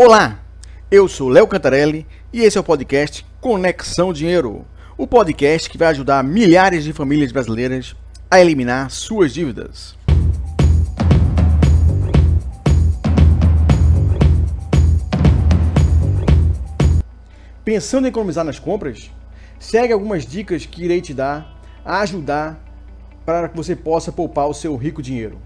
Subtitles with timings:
[0.00, 0.38] Olá,
[0.92, 4.64] eu sou Léo Cantarelli e esse é o podcast Conexão Dinheiro,
[4.96, 7.96] o podcast que vai ajudar milhares de famílias brasileiras
[8.30, 9.98] a eliminar suas dívidas.
[17.64, 19.10] Pensando em economizar nas compras?
[19.58, 22.56] Segue algumas dicas que irei te dar a ajudar
[23.26, 25.40] para que você possa poupar o seu rico dinheiro.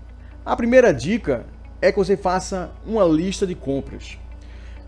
[0.44, 1.46] A primeira dica
[1.80, 4.18] é que você faça uma lista de compras.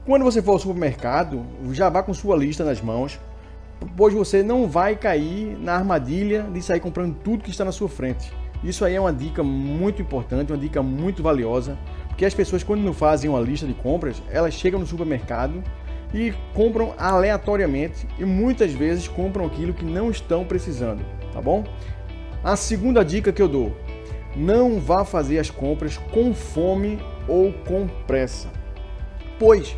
[0.06, 3.18] Quando você for ao supermercado, já vá com sua lista nas mãos,
[3.96, 7.88] pois você não vai cair na armadilha de sair comprando tudo que está na sua
[7.88, 8.30] frente.
[8.62, 12.82] Isso aí é uma dica muito importante, uma dica muito valiosa, porque as pessoas quando
[12.82, 15.64] não fazem uma lista de compras, elas chegam no supermercado
[16.12, 21.64] e compram aleatoriamente e muitas vezes compram aquilo que não estão precisando, tá bom?
[22.42, 23.74] A segunda dica que eu dou:
[24.36, 28.50] não vá fazer as compras com fome ou com pressa.
[29.38, 29.74] Pois,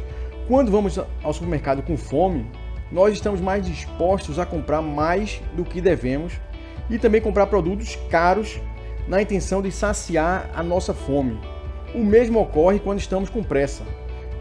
[0.46, 2.46] quando vamos ao supermercado com fome,
[2.90, 6.34] nós estamos mais dispostos a comprar mais do que devemos
[6.88, 8.60] e também comprar produtos caros
[9.08, 11.38] na intenção de saciar a nossa fome.
[11.94, 13.82] O mesmo ocorre quando estamos com pressa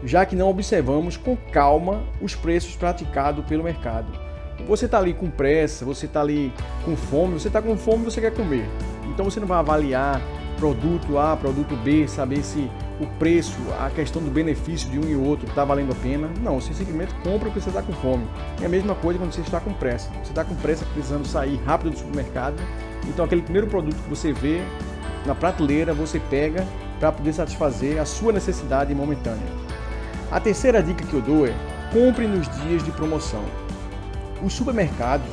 [0.04, 4.06] já que não observamos com calma os preços praticados pelo mercado.
[4.66, 6.52] Você está ali com pressa, você está ali
[6.84, 8.66] com fome, você está com fome você quer comer.
[9.08, 10.20] Então você não vai avaliar
[10.56, 15.14] produto A, produto B, saber se o preço, a questão do benefício de um e
[15.14, 16.28] outro está valendo a pena.
[16.40, 18.26] Não, você simplesmente compra porque você está com fome.
[18.60, 20.10] É a mesma coisa quando você está com pressa.
[20.22, 22.56] Você está com pressa precisando sair rápido do supermercado.
[23.06, 24.62] Então aquele primeiro produto que você vê
[25.26, 26.66] na prateleira, você pega
[26.98, 29.66] para poder satisfazer a sua necessidade momentânea.
[30.30, 31.54] A terceira dica que eu dou é
[31.92, 33.44] compre nos dias de promoção.
[34.42, 35.28] Os supermercados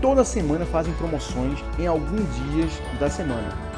[0.00, 3.69] toda semana fazem promoções em alguns dias da semana.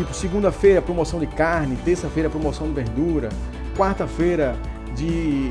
[0.00, 3.28] Tipo, segunda-feira promoção de carne, terça-feira promoção de verdura,
[3.76, 4.56] quarta-feira
[4.96, 5.50] de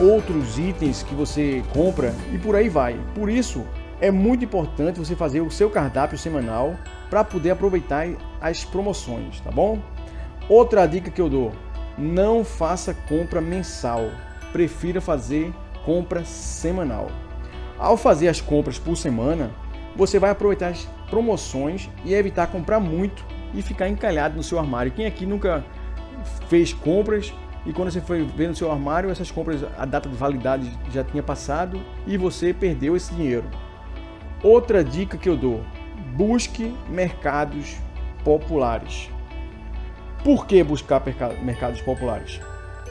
[0.00, 2.96] outros itens que você compra e por aí vai.
[3.12, 3.66] Por isso,
[4.00, 6.76] é muito importante você fazer o seu cardápio semanal
[7.10, 8.06] para poder aproveitar
[8.40, 9.80] as promoções, tá bom?
[10.48, 11.50] Outra dica que eu dou:
[11.98, 14.08] não faça compra mensal,
[14.52, 15.52] prefira fazer
[15.84, 17.10] compra semanal.
[17.76, 19.50] Ao fazer as compras por semana,
[19.96, 24.92] você vai aproveitar as promoções e evitar comprar muito e ficar encalhado no seu armário.
[24.92, 25.64] Quem aqui nunca
[26.48, 27.34] fez compras
[27.66, 31.04] e quando você foi ver no seu armário, essas compras, a data de validade já
[31.04, 33.44] tinha passado e você perdeu esse dinheiro.
[34.42, 35.62] Outra dica que eu dou:
[36.14, 37.76] busque mercados
[38.24, 39.10] populares.
[40.24, 41.02] Por que buscar
[41.42, 42.40] mercados populares?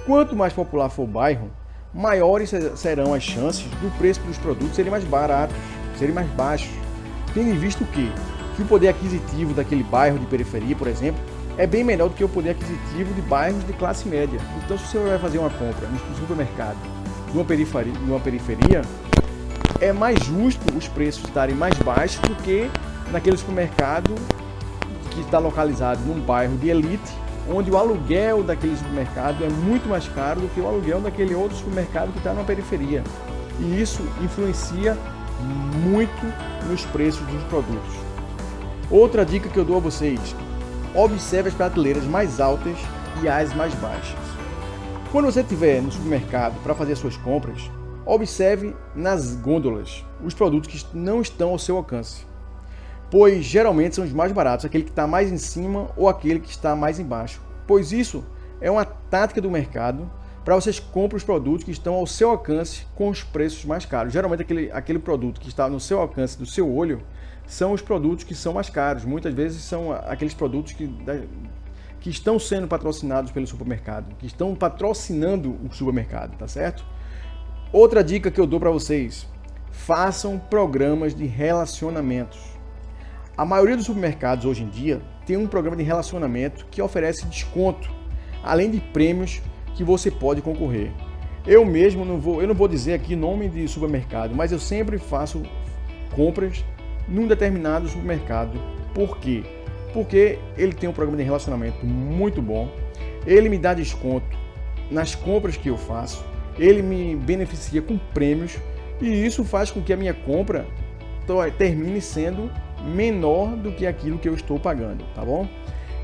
[0.06, 1.52] Quanto mais popular for o bairro,
[1.94, 5.56] maiores serão as chances do preço dos produtos serem mais baratos,
[5.98, 6.89] serem mais baixos.
[7.34, 8.10] Tendo em vista o quê?
[8.56, 11.22] Que o poder aquisitivo daquele bairro de periferia, por exemplo,
[11.58, 14.40] é bem menor do que o poder aquisitivo de bairros de classe média.
[14.64, 16.78] Então, se você vai fazer uma compra no supermercado
[17.32, 18.82] de uma periferia, periferia
[19.82, 22.70] é mais justo os preços estarem mais baixos do que
[23.12, 24.16] naquele supermercado
[25.12, 27.12] que está localizado num bairro de elite,
[27.50, 31.58] onde o aluguel daquele supermercado é muito mais caro do que o aluguel daquele outro
[31.58, 33.04] supermercado que está na periferia.
[33.60, 34.98] E isso influencia
[35.40, 36.26] muito
[36.68, 37.94] nos preços dos produtos.
[38.90, 40.36] Outra dica que eu dou a vocês:
[40.94, 42.78] observe as prateleiras mais altas
[43.22, 44.20] e as mais baixas.
[45.12, 47.70] Quando você estiver no supermercado para fazer suas compras,
[48.06, 52.30] observe nas gôndolas os produtos que não estão ao seu alcance
[53.10, 56.50] pois geralmente são os mais baratos, aquele que está mais em cima ou aquele que
[56.50, 57.42] está mais embaixo.
[57.66, 58.24] Pois isso
[58.62, 60.10] é uma tática do mercado
[60.50, 64.12] para vocês comprem os produtos que estão ao seu alcance com os preços mais caros.
[64.12, 67.04] Geralmente aquele, aquele produto que está no seu alcance, do seu olho,
[67.46, 69.06] são os produtos que são mais caros.
[69.06, 70.92] Muitas vezes são aqueles produtos que,
[72.00, 76.84] que estão sendo patrocinados pelo supermercado, que estão patrocinando o supermercado, tá certo?
[77.72, 79.28] Outra dica que eu dou para vocês:
[79.72, 82.40] façam programas de relacionamentos.
[83.38, 87.88] A maioria dos supermercados hoje em dia tem um programa de relacionamento que oferece desconto,
[88.44, 89.44] além de prêmios
[89.76, 90.92] que você pode concorrer.
[91.46, 94.98] Eu mesmo não vou, eu não vou dizer aqui nome de supermercado, mas eu sempre
[94.98, 95.42] faço
[96.16, 96.64] compras
[97.08, 98.60] num determinado supermercado.
[98.94, 99.44] Por quê?
[99.94, 102.70] Porque ele tem um programa de relacionamento muito bom.
[103.26, 104.38] Ele me dá desconto
[104.92, 106.24] nas compras que eu faço.
[106.58, 108.58] Ele me beneficia com prêmios
[109.02, 110.66] e isso faz com que a minha compra
[111.58, 112.52] termine sendo
[112.84, 115.48] menor do que aquilo que eu estou pagando, tá bom?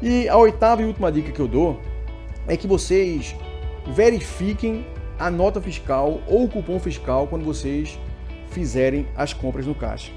[0.02, 1.80] E a oitava e última dica que eu dou
[2.48, 3.36] é que vocês
[3.88, 4.86] verifiquem
[5.18, 8.00] a nota fiscal ou o cupom fiscal quando vocês
[8.50, 10.12] fizerem as compras no caixa.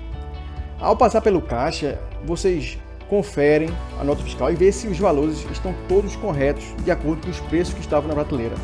[0.81, 2.79] Ao passar pelo caixa, vocês
[3.09, 3.69] conferem
[4.01, 7.41] a nota fiscal e vê se os valores estão todos corretos de acordo com os
[7.41, 8.55] preços que estavam na prateleira.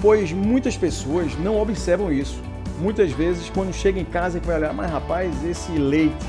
[0.00, 2.42] pois muitas pessoas não observam isso.
[2.80, 6.26] Muitas vezes, quando chega em casa e vai olhar, mas rapaz, esse leite,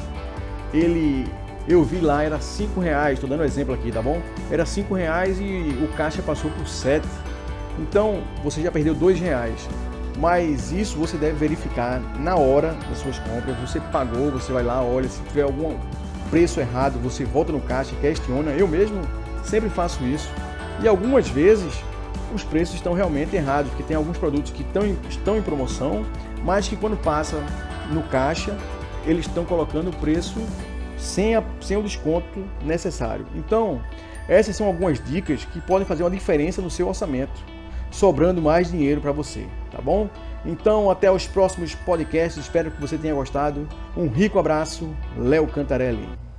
[0.71, 1.25] ele
[1.67, 4.21] eu vi lá, era 5 reais, estou dando um exemplo aqui, tá bom?
[4.51, 7.07] Era 5 reais e o caixa passou por 7.
[7.79, 9.67] Então você já perdeu 2 reais.
[10.17, 13.57] Mas isso você deve verificar na hora das suas compras.
[13.57, 15.75] Você pagou, você vai lá, olha, se tiver algum
[16.29, 18.51] preço errado, você volta no caixa, questiona.
[18.51, 19.01] Eu mesmo
[19.43, 20.29] sempre faço isso.
[20.81, 21.73] E algumas vezes
[22.33, 26.05] os preços estão realmente errados, porque tem alguns produtos que estão em, estão em promoção,
[26.43, 27.37] mas que quando passa
[27.91, 28.57] no caixa,
[29.05, 30.39] eles estão colocando o preço
[30.97, 33.25] sem, a, sem o desconto necessário.
[33.35, 33.81] Então,
[34.27, 37.43] essas são algumas dicas que podem fazer uma diferença no seu orçamento,
[37.93, 40.09] sobrando mais dinheiro para você, tá bom?
[40.45, 42.43] Então, até os próximos podcasts.
[42.43, 43.67] Espero que você tenha gostado.
[43.95, 46.32] Um rico abraço, Léo Cantarelli.